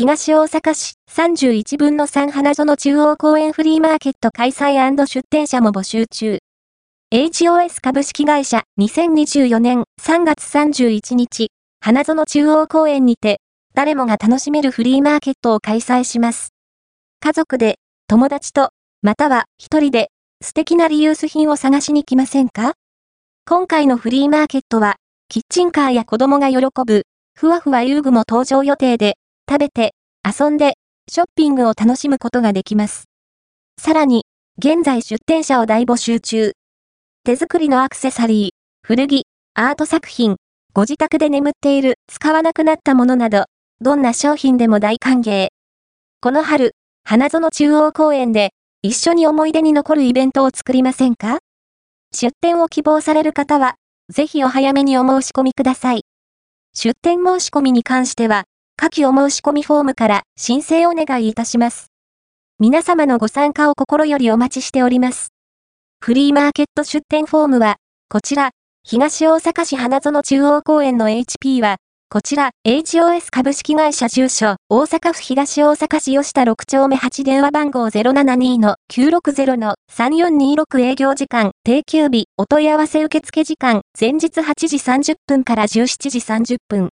[0.00, 6.38] 東大阪市31分の3花園中央公園フリーマーケット開催出店者も募集中。
[7.12, 11.48] HOS 株式会社2024年3月31日、
[11.82, 13.42] 花園中央公園にて、
[13.74, 16.54] 誰もが楽しめるフリーマーケットを開催します。
[17.20, 17.76] 家族で、
[18.08, 18.70] 友達と、
[19.02, 20.08] または一人で、
[20.42, 22.72] 素敵なリユース品を探しに来ませんか？
[23.46, 24.96] 今回のフリーマーケットは、
[25.28, 26.56] キッチンカーや子供が喜
[26.86, 27.02] ぶ、
[27.38, 29.18] ふわふわ遊具も登場予定で、
[29.50, 29.94] 食べて、
[30.24, 30.74] 遊んで、
[31.10, 33.06] ショッピングを楽しむことができます。
[33.80, 34.22] さらに、
[34.58, 36.52] 現在出店者を大募集中。
[37.24, 39.24] 手作りのアクセサリー、古着、
[39.54, 40.36] アート作品、
[40.72, 43.46] ご自宅で眠っている使わなくなったものなど、
[43.80, 45.48] どんな商品でも大歓迎。
[46.20, 48.50] この春、花園中央公園で、
[48.82, 51.38] 一緒に思い出に残るイベントを作りませんか？
[52.12, 53.74] 出店を希望される方は、
[54.10, 56.04] ぜひお早めにお申し込みください。
[56.72, 58.44] 出店申し込みに関しては、
[58.80, 61.88] 下記お申し込みフォームから申請お願いいたします。
[62.58, 65.34] 皆様のご参加を心よりお待ちしております。
[66.00, 67.76] フリーマーケット出店フォームは、
[68.08, 71.76] こちら、東大阪市花園中央公園の HP は、
[72.08, 86.88] こちら、HOS 株式会社住所、大阪府東大阪市吉田6丁目8電話番号072-960-3426営業時間、定休日、お問い合わせ受付時間、前日8時30分から17時30分。